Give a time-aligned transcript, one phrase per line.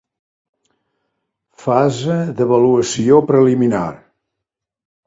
[1.65, 3.87] Fase d'avaluació preliminar.